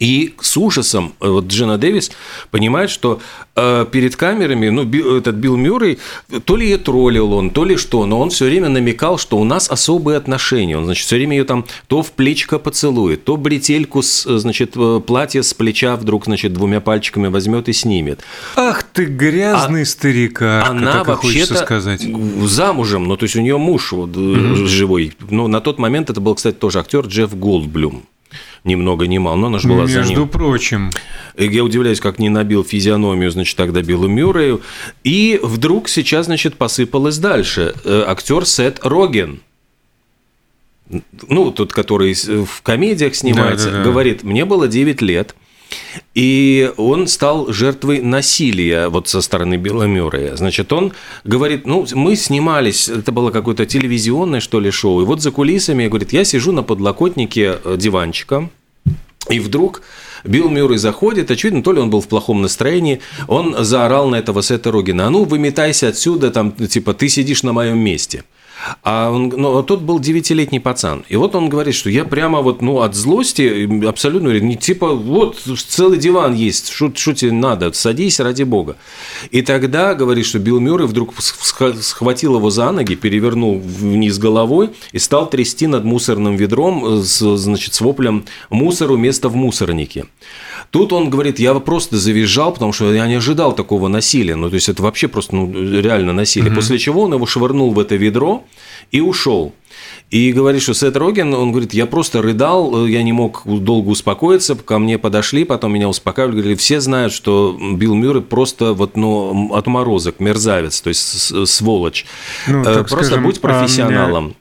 и 0.00 0.34
с 0.40 0.56
ужасом 0.56 1.12
э, 1.20 1.28
вот 1.28 1.46
Джина 1.46 1.76
Дэвис 1.78 2.10
понимает, 2.50 2.90
что 2.90 3.20
э, 3.54 3.86
перед 3.92 4.16
камерами, 4.16 4.70
ну, 4.70 4.84
Билл, 4.84 5.18
этот 5.18 5.36
Билл 5.36 5.56
Мюррей, 5.56 5.98
то 6.46 6.56
ли 6.56 6.66
ее 6.66 6.78
троллил 6.78 7.34
он, 7.34 7.50
то 7.50 7.64
ли 7.64 7.76
что, 7.76 8.06
но 8.06 8.18
он 8.18 8.30
все 8.30 8.46
время 8.46 8.70
намекал, 8.70 9.18
что 9.18 9.36
у 9.38 9.44
нас 9.44 9.70
особые 9.70 10.16
отношения. 10.16 10.78
Он, 10.78 10.86
значит, 10.86 11.06
все 11.06 11.16
время 11.16 11.36
ее 11.36 11.44
там 11.44 11.66
то 11.86 12.02
в 12.02 12.12
плечико 12.12 12.58
поцелует, 12.58 13.24
то 13.24 13.36
бретельку, 13.36 14.00
с, 14.02 14.24
значит, 14.38 14.72
э, 14.76 15.00
платье 15.06 15.42
с 15.42 15.52
плеча 15.52 15.96
вдруг, 15.96 16.24
значит, 16.24 16.54
двумя 16.54 16.80
пальчиками 16.80 17.28
возьмет 17.28 17.68
и 17.68 17.74
снимет. 17.74 18.20
Ах 18.56 18.82
ты 18.82 19.04
грязный 19.04 19.82
а, 19.82 19.86
старикашка, 19.86 20.70
она 20.70 21.04
вообще-то 21.04 21.56
сказать. 21.56 22.06
замужем, 22.44 23.04
ну, 23.04 23.18
то 23.18 23.24
есть 23.24 23.36
у 23.36 23.42
нее 23.42 23.58
муж 23.58 23.92
вот, 23.92 24.16
угу. 24.16 24.66
живой. 24.66 25.12
Но 25.28 25.46
на 25.46 25.60
тот 25.60 25.78
момент 25.78 26.08
это 26.08 26.22
был, 26.22 26.34
кстати, 26.34 26.56
тоже 26.56 26.78
актер 26.78 27.06
Джефф 27.06 27.36
Голдблюм 27.36 28.04
ни 28.64 28.74
много 28.74 29.06
ни 29.06 29.18
мало, 29.18 29.36
но 29.36 29.46
она 29.46 29.58
же 29.58 29.68
была 29.68 29.82
Между 29.82 29.92
за 29.94 30.00
ним. 30.00 30.08
Между 30.08 30.26
прочим. 30.26 30.90
Я 31.36 31.64
удивляюсь, 31.64 32.00
как 32.00 32.18
не 32.18 32.28
набил 32.28 32.64
физиономию, 32.64 33.30
значит, 33.30 33.56
тогда 33.56 33.82
Биллу 33.82 34.08
Мюррею. 34.08 34.60
И 35.04 35.40
вдруг 35.42 35.88
сейчас, 35.88 36.26
значит, 36.26 36.56
посыпалось 36.56 37.18
дальше. 37.18 37.74
Э, 37.84 38.04
Актер 38.06 38.44
Сет 38.46 38.80
Роген 38.82 39.40
ну, 41.28 41.52
тот, 41.52 41.72
который 41.72 42.14
в 42.14 42.62
комедиях 42.62 43.14
снимается, 43.14 43.66
да, 43.66 43.70
да, 43.70 43.78
да. 43.78 43.84
говорит, 43.84 44.22
мне 44.22 44.44
было 44.44 44.66
9 44.66 45.00
лет, 45.02 45.34
и 46.14 46.72
он 46.76 47.06
стал 47.06 47.52
жертвой 47.52 48.00
насилия 48.00 48.88
вот 48.88 49.08
со 49.08 49.20
стороны 49.20 49.56
Билла 49.56 49.84
Мюррея. 49.84 50.36
Значит, 50.36 50.72
он 50.72 50.92
говорит, 51.24 51.66
ну, 51.66 51.86
мы 51.94 52.16
снимались, 52.16 52.88
это 52.88 53.12
было 53.12 53.30
какое-то 53.30 53.66
телевизионное, 53.66 54.40
что 54.40 54.60
ли, 54.60 54.70
шоу, 54.70 55.02
и 55.02 55.04
вот 55.04 55.22
за 55.22 55.30
кулисами, 55.30 55.88
говорит, 55.88 56.12
я 56.12 56.24
сижу 56.24 56.52
на 56.52 56.62
подлокотнике 56.62 57.58
э, 57.64 57.76
диванчика, 57.78 58.50
и 59.28 59.38
вдруг 59.38 59.82
Билл 60.24 60.48
Мюррей 60.48 60.78
заходит, 60.78 61.30
очевидно, 61.30 61.62
то 61.62 61.72
ли 61.72 61.80
он 61.80 61.90
был 61.90 62.00
в 62.00 62.08
плохом 62.08 62.42
настроении, 62.42 63.00
он 63.28 63.64
заорал 63.64 64.08
на 64.08 64.16
этого 64.16 64.42
Сета 64.42 64.70
Рогина, 64.70 65.06
а 65.06 65.10
ну, 65.10 65.24
выметайся 65.24 65.88
отсюда, 65.88 66.30
там, 66.30 66.52
типа, 66.52 66.94
ты 66.94 67.08
сидишь 67.08 67.42
на 67.42 67.52
моем 67.52 67.78
месте. 67.78 68.24
А 68.82 69.10
он, 69.10 69.28
ну, 69.28 69.62
тот 69.62 69.80
был 69.82 69.98
девятилетний 69.98 70.60
пацан. 70.60 71.04
И 71.08 71.16
вот 71.16 71.34
он 71.34 71.48
говорит, 71.48 71.74
что 71.74 71.90
я 71.90 72.04
прямо 72.04 72.40
вот, 72.40 72.62
ну, 72.62 72.80
от 72.80 72.94
злости 72.94 73.84
абсолютно, 73.86 74.38
не 74.38 74.56
типа, 74.56 74.94
вот 74.94 75.38
целый 75.38 75.98
диван 75.98 76.34
есть, 76.34 76.70
что 76.70 76.90
тебе 76.90 77.32
надо, 77.32 77.72
садись 77.72 78.20
ради 78.20 78.42
бога. 78.42 78.76
И 79.30 79.42
тогда, 79.42 79.94
говорит, 79.94 80.26
что 80.26 80.38
Билл 80.38 80.60
Мюррей 80.60 80.86
вдруг 80.86 81.14
схватил 81.20 82.36
его 82.36 82.50
за 82.50 82.70
ноги, 82.70 82.94
перевернул 82.94 83.58
вниз 83.60 84.18
головой 84.18 84.70
и 84.92 84.98
стал 84.98 85.28
трясти 85.28 85.66
над 85.66 85.84
мусорным 85.84 86.36
ведром, 86.36 87.02
с, 87.02 87.36
значит, 87.36 87.74
с 87.74 87.80
воплем 87.80 88.24
«мусору 88.50 88.96
место 88.96 89.28
в 89.28 89.36
мусорнике». 89.36 90.06
Тут 90.70 90.92
он 90.92 91.10
говорит, 91.10 91.40
я 91.40 91.52
просто 91.54 91.98
завизжал, 91.98 92.52
потому 92.52 92.72
что 92.72 92.92
я 92.92 93.06
не 93.08 93.16
ожидал 93.16 93.52
такого 93.54 93.88
насилия. 93.88 94.36
Ну, 94.36 94.48
то 94.48 94.54
есть 94.54 94.68
это 94.68 94.82
вообще 94.82 95.08
просто 95.08 95.34
ну, 95.34 95.52
реально 95.52 96.12
насилие. 96.12 96.50
Угу. 96.50 96.56
После 96.56 96.78
чего 96.78 97.02
он 97.02 97.12
его 97.12 97.26
швырнул 97.26 97.72
в 97.72 97.78
это 97.80 97.96
ведро 97.96 98.44
и 98.92 99.00
ушел. 99.00 99.52
И 100.10 100.32
говорит, 100.32 100.62
что 100.62 100.74
Сет 100.74 100.96
Роген, 100.96 101.34
он 101.34 101.50
говорит, 101.50 101.72
я 101.72 101.86
просто 101.86 102.22
рыдал, 102.22 102.86
я 102.86 103.02
не 103.02 103.12
мог 103.12 103.42
долго 103.44 103.88
успокоиться, 103.88 104.54
ко 104.54 104.78
мне 104.78 104.98
подошли, 104.98 105.44
потом 105.44 105.72
меня 105.72 105.88
успокаивали, 105.88 106.32
говорили, 106.34 106.54
все 106.56 106.80
знают, 106.80 107.12
что 107.12 107.56
Билл 107.74 107.94
Мюррей 107.94 108.22
просто 108.22 108.72
вот, 108.72 108.96
ну, 108.96 109.54
отморозок, 109.54 110.20
мерзавец, 110.20 110.80
то 110.80 110.88
есть 110.88 111.48
сволочь. 111.48 112.06
Ну, 112.48 112.62
э, 112.62 112.84
просто 112.84 113.04
скажем, 113.04 113.22
будь 113.22 113.40
профессионалом. 113.40 114.34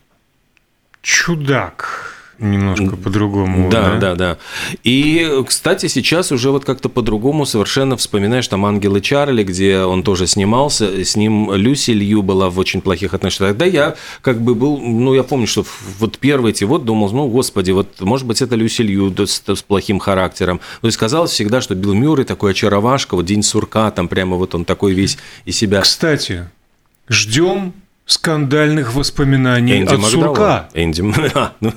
Чудак 1.01 2.08
немножко 2.39 2.95
по-другому. 2.95 3.69
Да, 3.69 3.91
да, 3.91 3.99
да, 3.99 4.15
да. 4.15 4.37
И, 4.83 5.43
кстати, 5.47 5.87
сейчас 5.87 6.31
уже 6.31 6.51
вот 6.51 6.65
как-то 6.65 6.89
по-другому 6.89 7.45
совершенно 7.45 7.97
вспоминаешь 7.97 8.47
там 8.47 8.65
«Ангелы 8.65 9.01
Чарли», 9.01 9.43
где 9.43 9.79
он 9.79 10.03
тоже 10.03 10.27
снимался, 10.27 11.03
с 11.03 11.15
ним 11.15 11.53
Люси 11.53 11.91
Лью 11.91 12.21
была 12.23 12.49
в 12.49 12.59
очень 12.59 12.81
плохих 12.81 13.13
отношениях. 13.13 13.57
Тогда 13.57 13.65
я 13.65 13.95
как 14.21 14.41
бы 14.41 14.55
был, 14.55 14.77
ну, 14.77 15.13
я 15.13 15.23
помню, 15.23 15.47
что 15.47 15.65
вот 15.99 16.17
первый 16.17 16.51
эти 16.51 16.63
вот 16.63 16.85
думал, 16.85 17.11
ну, 17.11 17.27
господи, 17.27 17.71
вот, 17.71 17.99
может 18.01 18.25
быть, 18.25 18.41
это 18.41 18.55
Люси 18.55 18.81
Лью 18.81 19.13
с, 19.17 19.43
с 19.45 19.61
плохим 19.61 19.99
характером. 19.99 20.59
То 20.81 20.87
есть 20.87 20.97
казалось 20.97 21.31
всегда, 21.31 21.61
что 21.61 21.75
Билл 21.75 21.93
Мюррей 21.93 22.25
такой 22.25 22.51
очаровашка, 22.51 23.15
вот 23.15 23.25
«День 23.25 23.43
сурка», 23.43 23.91
там 23.91 24.07
прямо 24.07 24.35
вот 24.35 24.55
он 24.55 24.65
такой 24.65 24.93
весь 24.93 25.17
из 25.45 25.57
себя. 25.57 25.81
Кстати, 25.81 26.49
ждем 27.09 27.73
скандальных 28.09 28.95
воспоминаний 28.95 29.81
Энди 29.81 29.93
от 29.93 29.99
Макдауэлл. 29.99 30.35
сурка. 30.35 30.69
Энди... 30.73 31.03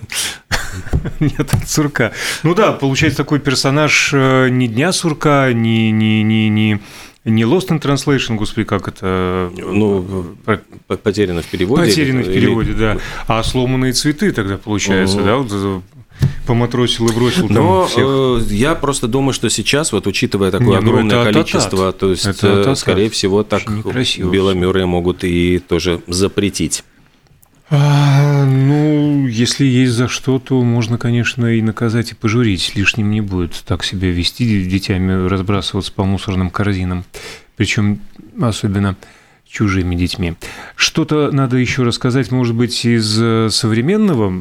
Нет, 1.21 1.53
от 1.53 1.69
сурка. 1.69 2.13
Ну 2.43 2.55
да, 2.55 2.73
получается 2.73 3.19
такой 3.19 3.41
персонаж 3.41 4.11
э, 4.13 4.49
не 4.51 4.69
Дня 4.69 4.93
сурка, 4.93 5.53
не, 5.53 5.91
не, 5.91 6.23
не, 6.23 6.49
не, 6.49 6.81
не 7.25 7.43
Lost 7.43 7.69
in 7.69 7.81
Translation, 7.81 8.37
господи, 8.37 8.65
как 8.65 8.89
это... 8.89 9.51
Ну, 9.57 10.35
потеряно 11.03 11.43
в 11.43 11.47
переводе. 11.47 11.85
Потеряно 11.85 12.23
в 12.23 12.27
переводе, 12.27 12.71
или... 12.71 12.79
да. 12.79 12.99
А 13.27 13.43
сломанные 13.43 13.93
цветы 13.93 14.33
тогда 14.33 14.59
получается, 14.59 15.21
О. 15.21 15.25
да? 15.25 15.37
Вот 15.37 15.83
поматросил 16.47 17.09
и 17.09 17.15
бросил 17.15 17.49
Но 17.49 17.87
всех. 17.87 18.05
Э, 18.05 18.41
я 18.55 18.75
просто 18.75 19.09
думаю, 19.09 19.33
что 19.33 19.49
сейчас, 19.49 19.93
вот 19.93 20.07
учитывая 20.07 20.51
такое 20.51 20.69
Не, 20.69 20.75
ну 20.75 20.79
огромное 20.79 21.23
это 21.23 21.33
количество, 21.33 21.89
ататат. 21.89 22.01
то 22.01 22.11
есть, 22.11 22.27
это 22.27 22.47
э, 22.47 22.53
ататат. 22.53 22.79
скорее 22.79 23.11
всего, 23.11 23.43
так 23.43 23.69
Мюррея 24.55 24.87
могут 24.87 25.25
и 25.25 25.59
тоже 25.59 26.01
запретить. 26.07 26.85
А, 27.75 28.45
ну, 28.45 29.27
если 29.27 29.65
есть 29.65 29.93
за 29.93 30.07
что, 30.07 30.39
то 30.39 30.63
можно, 30.63 30.99
конечно, 30.99 31.47
и 31.47 31.63
наказать, 31.63 32.13
и 32.13 32.15
пожурить. 32.15 32.77
Лишним 32.77 33.11
не 33.11 33.23
будет 33.23 33.65
так 33.67 33.83
себя 33.83 34.11
вести, 34.11 34.65
детьми 34.65 35.27
разбрасываться 35.27 35.91
по 35.91 36.05
мусорным 36.05 36.51
корзинам. 36.51 37.07
Причем 37.57 38.01
особенно 38.39 38.95
чужими 39.53 39.95
детьми. 39.95 40.35
Что-то 40.77 41.31
надо 41.31 41.59
еще 41.59 41.83
рассказать, 41.83 42.31
может 42.31 42.55
быть, 42.55 42.87
из 42.87 43.19
э, 43.21 43.49
современного, 43.51 44.33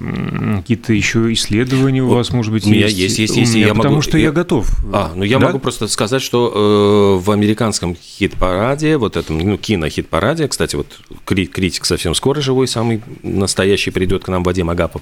какие-то 0.60 0.94
еще 0.94 1.32
исследования 1.34 2.02
у 2.02 2.08
вас, 2.08 2.32
может 2.32 2.54
быть, 2.54 2.66
у 2.66 2.70
меня 2.70 2.88
есть? 2.88 2.98
есть, 2.98 3.20
есть, 3.20 3.36
есть. 3.36 3.56
Я 3.56 3.76
потому 3.76 3.96
могу, 3.96 4.02
что 4.02 4.18
я, 4.18 4.26
я 4.26 4.32
готов. 4.32 4.70
А, 4.94 5.12
ну 5.14 5.24
я 5.24 5.38
да? 5.38 5.48
могу 5.48 5.60
просто 5.60 5.90
сказать, 5.90 6.22
что 6.22 7.20
э, 7.20 7.26
в 7.26 7.30
американском 7.30 7.94
хит-параде, 7.94 8.96
вот 8.96 9.18
этом, 9.18 9.38
ну, 9.38 9.58
кино-хит-параде, 9.58 10.48
кстати, 10.48 10.78
вот 10.78 10.88
критик 11.26 11.84
совсем 11.84 12.16
скоро 12.16 12.40
живой, 12.40 12.70
самый 12.70 13.02
настоящий 13.22 13.92
придет 13.92 14.24
к 14.24 14.30
нам, 14.30 14.44
Вадим 14.44 14.70
Агапов, 14.70 15.02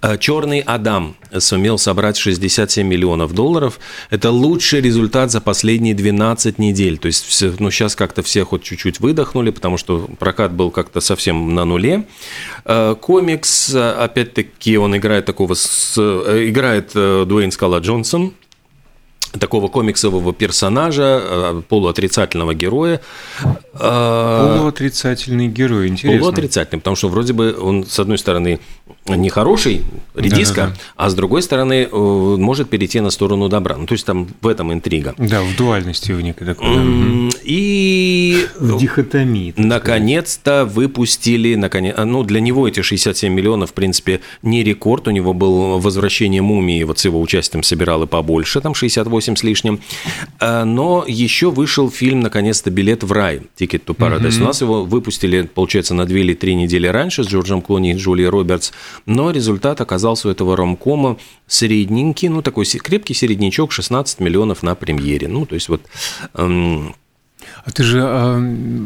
э, 0.00 0.16
«Черный 0.18 0.60
Адам» 0.60 1.14
сумел 1.40 1.76
собрать 1.76 2.16
67 2.16 2.86
миллионов 2.86 3.34
долларов. 3.34 3.80
Это 4.08 4.30
лучший 4.30 4.80
результат 4.80 5.30
за 5.30 5.42
последние 5.42 5.94
12 5.94 6.58
недель. 6.58 6.96
То 6.96 7.06
есть, 7.06 7.44
ну, 7.58 7.70
сейчас 7.70 7.94
как-то 7.94 8.22
все 8.22 8.46
хоть 8.46 8.62
чуть-чуть 8.62 9.00
выдохнули, 9.00 9.41
упорхнули, 9.42 9.50
потому 9.50 9.76
что 9.78 10.08
прокат 10.18 10.52
был 10.52 10.70
как-то 10.70 11.00
совсем 11.00 11.54
на 11.54 11.64
нуле. 11.64 12.04
Э, 12.64 12.94
комикс, 13.00 13.74
опять-таки, 13.74 14.78
он 14.78 14.96
играет 14.96 15.24
такого, 15.24 15.54
э, 15.54 16.48
играет 16.48 16.92
э, 16.94 17.24
Дуэйн 17.26 17.50
Скала 17.50 17.78
Джонсон, 17.78 18.32
такого 19.38 19.68
комиксового 19.68 20.32
персонажа, 20.32 21.62
полуотрицательного 21.68 22.54
героя. 22.54 23.00
Полуотрицательный 23.78 25.48
герой, 25.48 25.88
интересно. 25.88 26.18
Полуотрицательный, 26.20 26.80
потому 26.80 26.96
что 26.96 27.08
вроде 27.08 27.32
бы 27.32 27.56
он, 27.58 27.86
с 27.86 27.98
одной 27.98 28.18
стороны, 28.18 28.60
нехороший, 29.06 29.82
редиска, 30.14 30.62
Да-да-да. 30.62 30.80
а 30.96 31.10
с 31.10 31.14
другой 31.14 31.42
стороны 31.42 31.88
э, 31.90 31.96
может 31.96 32.68
перейти 32.70 33.00
на 33.00 33.10
сторону 33.10 33.48
добра. 33.48 33.76
Ну, 33.76 33.86
то 33.86 33.92
есть 33.94 34.04
там 34.04 34.28
в 34.40 34.46
этом 34.46 34.72
интрига. 34.72 35.14
Да, 35.18 35.42
в 35.42 35.56
дуальности 35.56 36.12
в 36.12 36.20
некой 36.20 36.46
такой. 36.46 36.68
да. 36.68 37.38
И 37.42 38.46
В 38.58 38.78
дихотомии. 38.78 39.54
Наконец-то 39.56 40.64
выпустили, 40.64 41.54
наконец, 41.54 41.96
ну 41.98 42.22
для 42.22 42.40
него 42.40 42.68
эти 42.68 42.82
67 42.82 43.32
миллионов, 43.32 43.70
в 43.70 43.72
принципе, 43.72 44.20
не 44.42 44.62
рекорд, 44.62 45.08
у 45.08 45.10
него 45.10 45.34
был 45.34 45.78
возвращение 45.80 46.42
мумии, 46.42 46.82
вот 46.84 46.98
с 46.98 47.04
его 47.04 47.20
участием 47.20 47.62
собирал 47.62 48.02
и 48.04 48.06
побольше, 48.06 48.60
там 48.60 48.74
68 48.74 49.36
с 49.36 49.42
лишним, 49.42 49.80
А, 50.38 50.64
но 50.64 51.04
еще 51.06 51.50
вышел 51.50 51.90
фильм, 51.90 52.20
наконец-то, 52.20 52.70
«Билет 52.70 53.02
в 53.02 53.12
рай», 53.12 53.42
«Ticket 53.62 53.84
to 53.84 53.94
Paradise». 53.96 54.40
У 54.42 54.44
нас 54.44 54.60
его 54.60 54.84
выпустили, 54.84 55.42
получается, 55.42 55.94
на 55.94 56.04
2 56.04 56.18
или 56.18 56.34
3 56.34 56.54
недели 56.54 56.86
раньше 56.86 57.22
с 57.24 57.28
Джорджем 57.28 57.62
Клуни 57.62 57.92
и 57.92 57.96
Джулией 57.96 58.28
Робертс, 58.28 58.72
но 59.06 59.30
результат 59.30 59.80
оказался 59.80 60.28
у 60.28 60.30
этого 60.30 60.56
ромкома 60.56 61.16
средненький, 61.46 62.28
ну 62.28 62.42
такой 62.42 62.64
крепкий 62.64 63.14
середнячок, 63.14 63.72
16 63.72 64.20
миллионов 64.20 64.62
на 64.62 64.74
премьере. 64.74 65.28
Ну, 65.28 65.46
то 65.46 65.54
есть 65.54 65.68
вот 65.68 65.82
эм, 66.34 66.94
А 67.64 67.70
ты 67.70 67.82
же, 67.82 68.00
а, 68.02 68.36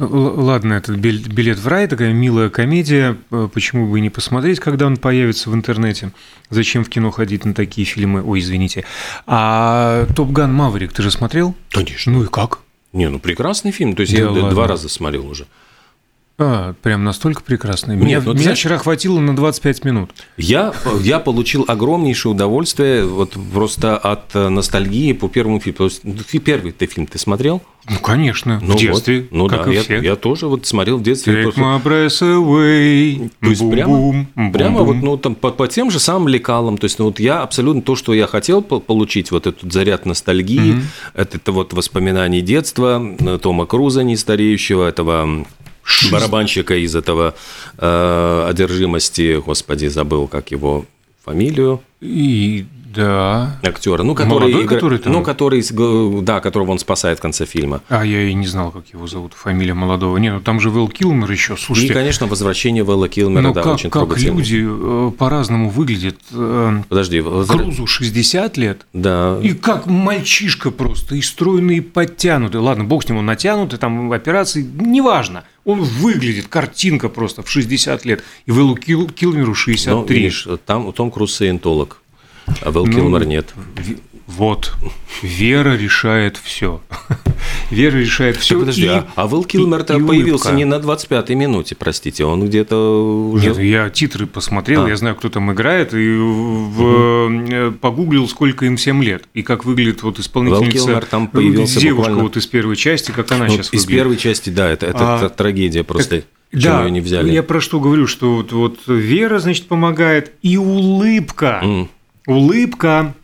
ладно, 0.01 0.75
этот 0.75 0.97
бил- 0.97 1.27
билет 1.29 1.59
в 1.59 1.69
рай, 1.69 1.87
такая 1.89 2.13
милая 2.13 2.49
комедия, 2.49 3.17
э, 3.31 3.49
почему 3.53 3.87
бы 3.91 3.99
и 3.99 4.03
не 4.03 4.11
посмотреть, 4.11 4.61
когда 4.61 4.87
он 4.87 4.97
появится 4.97 5.51
в 5.51 5.55
интернете? 5.55 6.11
Зачем 6.51 6.85
в 6.85 6.89
кино 6.89 7.11
ходить 7.11 7.45
на 7.45 7.55
такие 7.55 7.87
фильмы? 7.87 8.23
Ой, 8.23 8.41
извините. 8.41 8.85
А 9.27 10.07
Топ 10.17 10.31
Ган 10.31 10.53
Маврик 10.55 10.93
ты 10.93 11.03
же 11.03 11.11
смотрел? 11.11 11.55
Конечно. 11.71 12.13
Ну 12.13 12.25
и 12.25 12.27
как? 12.27 12.61
Не, 12.97 13.11
ну 13.11 13.19
прекрасный 13.19 13.73
фильм. 13.73 13.95
То 13.95 14.01
есть 14.01 14.13
Да 14.15 14.19
я 14.19 14.31
ладно. 14.31 14.51
два 14.51 14.67
раза 14.67 14.89
смотрел 14.89 15.29
уже. 15.29 15.47
А, 16.39 16.75
прям 16.83 17.03
настолько 17.03 17.43
прекрасный. 17.43 17.97
Меня, 17.97 18.19
ну 18.19 18.25
ты 18.25 18.31
меня 18.33 18.43
знаешь- 18.43 18.59
вчера 18.59 18.77
хватило 18.77 19.19
на 19.21 19.35
25 19.35 19.85
минут. 19.87 20.11
Я, 20.37 20.75
я 21.01 21.19
получил 21.19 21.65
огромнейшее 21.67 22.33
удовольствие 22.33 23.07
вот 23.07 23.35
просто 23.55 23.97
от 23.97 24.35
э, 24.37 24.51
ностальгии 24.51 25.13
по 25.15 25.29
первому 25.29 25.61
фильму. 25.61 25.79
То 25.79 25.85
есть, 25.85 26.01
ну, 26.05 26.15
ты 26.31 26.39
первый 26.39 26.73
ты 26.73 26.85
фильм 26.85 27.07
ты 27.07 27.19
смотрел? 27.19 27.63
Ну, 27.89 27.99
конечно, 28.01 28.61
Ну 28.63 28.77
в 28.77 28.79
детстве, 28.79 29.21
вот. 29.23 29.29
Ну 29.31 29.49
как 29.49 29.65
да, 29.65 29.73
и 29.73 29.75
я, 29.77 29.83
все. 29.83 29.99
я 30.03 30.17
тоже 30.17 30.47
вот 30.47 30.67
смотрел 30.67 30.99
в 30.99 31.03
детстве. 31.03 31.33
Take 31.35 31.43
просто- 31.45 31.61
my 31.63 31.83
breath 31.83 32.21
away. 32.21 33.31
То 33.41 33.49
есть 33.49 33.71
прямо, 33.71 33.97
Бум-бум, 33.97 34.53
прямо 34.53 34.79
вот, 34.81 34.87
бум-бум. 34.89 35.05
ну, 35.07 35.17
там, 35.17 35.35
по, 35.37 35.51
по 35.53 35.69
тем 35.69 35.91
же 35.91 35.99
самым 36.01 36.29
лекалам. 36.29 36.77
То 36.77 36.85
есть, 36.85 36.99
ну, 36.99 37.07
вот 37.07 37.19
я 37.19 37.41
абсолютно 37.41 37.81
то, 37.81 37.97
что 37.97 38.13
я 38.13 38.27
хотел 38.27 38.61
по- 38.61 38.81
получить, 38.81 39.31
вот 39.31 39.47
этот 39.47 39.73
заряд 39.73 40.05
ностальгии, 40.05 40.83
это, 41.15 41.39
это 41.39 41.53
вот 41.53 41.73
воспоминаний 41.73 42.43
детства, 42.43 43.03
э, 43.21 43.39
Тома 43.41 43.65
Круза, 43.65 44.03
не 44.03 44.17
стареющего, 44.17 44.87
этого 44.87 45.47
м, 46.05 46.11
барабанщика 46.11 46.75
из 46.75 46.95
этого 46.95 47.35
э, 47.79 48.47
одержимости, 48.49 49.41
господи, 49.41 49.87
забыл, 49.87 50.27
как 50.29 50.51
его 50.51 50.85
фамилию. 51.25 51.81
И 52.01 52.67
да. 52.97 53.57
актера, 53.63 54.03
ну 54.03 54.15
который, 54.15 54.41
Молодой, 54.41 54.65
игра- 54.65 54.75
который 54.75 54.99
там? 54.99 55.13
ну 55.13 55.23
который, 55.23 55.63
да, 56.23 56.41
которого 56.41 56.73
он 56.73 56.79
спасает 56.79 57.19
в 57.19 57.23
конце 57.23 57.47
фильма. 57.47 57.81
А 57.89 58.05
я 58.05 58.23
и 58.23 58.35
не 58.35 58.47
знал, 58.47 58.71
как 58.71 58.87
его 58.93 59.07
зовут, 59.07 59.35
фамилия 59.35 59.75
молодого. 59.75 60.17
Не, 60.19 60.33
ну 60.33 60.41
там 60.41 60.61
же 60.61 60.71
Вэл 60.71 60.89
Килмер 60.89 61.31
еще, 61.31 61.55
И, 61.55 61.57
слушайте. 61.57 61.95
конечно, 61.95 62.27
возвращение 62.27 62.83
Вэлла 62.85 63.09
Килмера, 63.09 63.43
ну 63.43 63.53
да, 63.55 63.63
как, 63.63 63.75
очень 63.75 63.91
как 63.91 64.19
люди 64.19 64.65
э, 64.67 65.11
по-разному 65.19 65.71
выглядят. 65.71 66.17
Э, 66.33 66.83
Подожди, 66.89 67.21
Крузу 67.23 67.87
60 67.87 68.57
лет, 68.57 68.87
да, 68.93 69.39
и 69.43 69.53
как 69.55 69.87
мальчишка 69.87 70.71
просто, 70.71 71.15
и 71.17 71.23
стройный, 71.23 71.77
и 71.79 71.81
подтянутый. 71.81 72.61
Ладно, 72.61 72.85
бог 72.85 73.05
с 73.05 73.09
ним, 73.09 73.19
он 73.19 73.27
натянутый, 73.27 73.79
там 73.79 74.13
операции, 74.13 74.63
неважно. 74.79 75.45
Он 75.65 75.81
выглядит, 75.83 76.47
картинка 76.47 77.09
просто 77.09 77.43
в 77.43 77.51
60 77.51 78.05
лет. 78.05 78.23
И 78.47 78.53
Вэллу 78.53 78.77
Кил- 78.77 79.09
Килмеру 79.09 79.49
Ну, 79.49 79.55
63. 79.55 80.17
видишь, 80.17 80.47
там 80.65 80.93
Том 80.93 81.11
Круз 81.11 81.35
саентолог, 81.35 82.03
а 82.63 82.71
Вэл 82.71 82.87
Ну, 82.87 82.93
Килмер 82.93 83.27
нет. 83.27 83.53
В- 83.77 83.97
Вот. 84.27 84.75
Вера 85.23 85.77
решает 85.77 86.37
все. 86.37 86.81
Вера 87.71 87.97
решает 87.97 88.37
все. 88.37 88.59
Подожди, 88.59 88.87
а, 88.89 89.07
а 89.15 89.27
Вэл 89.27 89.45
Килмер-то 89.45 89.99
появился 90.01 90.53
не 90.53 90.65
на 90.65 90.75
25-й 90.77 91.35
минуте, 91.35 91.75
простите, 91.75 92.25
он 92.25 92.45
где-то 92.47 93.31
уже... 93.33 93.49
Нет, 93.51 93.59
я 93.59 93.89
титры 93.91 94.27
посмотрел, 94.27 94.85
А. 94.85 94.89
я 94.89 94.97
знаю, 94.97 95.15
кто 95.17 95.29
там 95.29 95.53
играет, 95.53 95.95
и 95.95 96.17
в- 96.19 97.31
э, 97.51 97.71
погуглил, 97.81 98.29
сколько 98.29 98.67
им 98.67 98.77
всем 98.77 99.01
лет, 99.03 99.25
и 99.35 99.43
как 99.43 99.65
выглядит 99.65 100.03
вот 100.03 100.17
Вэл 100.17 100.23
исполнительница, 100.23 100.73
Килмер 100.87 101.05
там 101.07 101.29
появился 101.29 101.81
девушка 101.81 102.11
буквально- 102.11 102.23
вот 102.25 102.37
из 102.37 102.47
первой 102.47 102.77
части, 102.77 103.11
как 103.13 103.31
она 103.33 103.47
Ну, 103.47 103.51
сейчас 103.53 103.69
из 103.73 103.83
выглядит. 103.85 103.89
первой 104.03 104.17
части, 104.17 104.51
да, 104.51 104.69
это, 104.71 104.87
это, 104.87 105.25
А, 105.25 105.29
трагедия 105.29 105.83
просто, 105.85 106.17
Так, 106.21 106.25
почему 106.53 106.73
да, 106.73 106.85
ее 106.85 106.91
не 106.91 107.01
взяли. 107.01 107.31
я 107.33 107.43
про 107.43 107.61
что 107.61 107.81
говорю, 107.81 108.07
что 108.07 108.37
вот, 108.37 108.53
вот 108.53 108.79
Вера, 108.87 109.39
значит, 109.39 109.67
помогает, 109.67 110.33
и 110.43 110.57
улыбка, 110.57 111.61
М. 111.63 111.89
улыбка. 112.27 113.15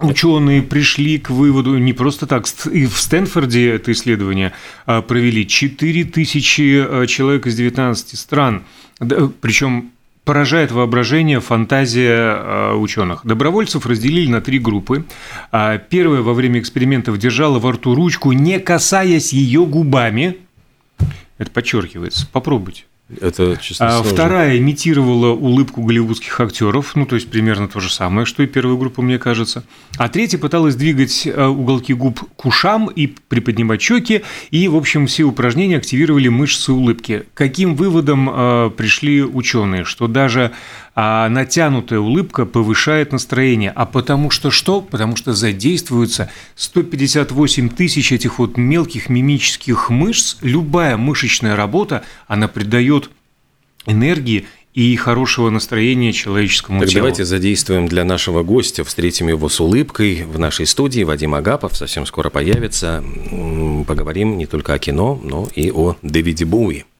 Ученые 0.00 0.60
пришли 0.62 1.18
к 1.18 1.30
выводу, 1.30 1.78
не 1.78 1.92
просто 1.92 2.26
так, 2.26 2.46
и 2.70 2.86
в 2.86 2.98
Стэнфорде 2.98 3.70
это 3.70 3.92
исследование 3.92 4.52
а, 4.86 5.02
провели, 5.02 5.46
4000 5.46 6.60
а, 6.60 7.06
человек 7.06 7.46
из 7.46 7.56
19 7.56 8.18
стран, 8.18 8.64
причем 8.98 9.92
поражает 10.24 10.72
воображение, 10.72 11.38
фантазия 11.38 12.16
а, 12.16 12.74
ученых. 12.74 13.20
Добровольцев 13.24 13.86
разделили 13.86 14.28
на 14.28 14.40
три 14.40 14.58
группы. 14.58 15.04
Первая 15.52 16.22
во 16.22 16.34
время 16.34 16.58
экспериментов 16.58 17.16
держала 17.16 17.60
во 17.60 17.72
рту 17.72 17.94
ручку, 17.94 18.32
не 18.32 18.58
касаясь 18.58 19.32
ее 19.32 19.64
губами. 19.64 20.38
Это 21.38 21.52
подчеркивается. 21.52 22.26
Попробуйте. 22.32 22.84
Это, 23.20 23.58
честно, 23.60 23.98
А 23.98 24.02
вторая 24.02 24.56
имитировала 24.56 25.28
улыбку 25.34 25.82
голливудских 25.82 26.40
актеров, 26.40 26.96
ну 26.96 27.04
то 27.04 27.16
есть 27.16 27.28
примерно 27.28 27.68
то 27.68 27.78
же 27.78 27.92
самое, 27.92 28.24
что 28.24 28.42
и 28.42 28.46
первая 28.46 28.78
группа, 28.78 29.02
мне 29.02 29.18
кажется. 29.18 29.62
А 29.98 30.08
третья 30.08 30.38
пыталась 30.38 30.74
двигать 30.74 31.26
э, 31.26 31.44
уголки 31.44 31.92
губ 31.92 32.20
к 32.34 32.46
ушам 32.46 32.88
и 32.88 33.06
приподнимать 33.06 33.82
щеки, 33.82 34.22
и 34.50 34.68
в 34.68 34.76
общем 34.76 35.06
все 35.06 35.24
упражнения 35.24 35.76
активировали 35.76 36.28
мышцы 36.28 36.72
улыбки. 36.72 37.24
Каким 37.34 37.76
выводом 37.76 38.30
э, 38.32 38.70
пришли 38.74 39.22
ученые, 39.22 39.84
что 39.84 40.08
даже 40.08 40.52
а, 40.94 41.28
натянутая 41.28 41.98
улыбка 41.98 42.46
повышает 42.46 43.12
настроение, 43.12 43.72
а 43.74 43.84
потому 43.84 44.30
что 44.30 44.50
что? 44.50 44.80
Потому 44.80 45.16
что 45.16 45.32
задействуются 45.32 46.30
158 46.54 47.68
тысяч 47.70 48.12
этих 48.12 48.38
вот 48.38 48.56
мелких 48.56 49.08
мимических 49.08 49.90
мышц. 49.90 50.36
Любая 50.40 50.96
мышечная 50.96 51.56
работа, 51.56 52.04
она 52.28 52.46
придает 52.46 53.10
энергии 53.86 54.46
и 54.72 54.94
хорошего 54.96 55.50
настроения 55.50 56.12
человеческому 56.12 56.80
Так 56.80 56.88
телу. 56.88 57.02
давайте 57.02 57.24
задействуем 57.24 57.86
для 57.86 58.04
нашего 58.04 58.42
гостя, 58.42 58.82
встретим 58.82 59.28
его 59.28 59.48
с 59.48 59.60
улыбкой 59.60 60.24
в 60.24 60.38
нашей 60.38 60.66
студии. 60.66 61.04
Вадим 61.04 61.34
Агапов 61.34 61.76
совсем 61.76 62.06
скоро 62.06 62.28
появится. 62.28 63.04
Поговорим 63.86 64.36
не 64.36 64.46
только 64.46 64.74
о 64.74 64.78
кино, 64.78 65.20
но 65.22 65.48
и 65.54 65.70
о 65.70 65.96
Дэвиде 66.02 66.44
Боуи. 66.44 66.84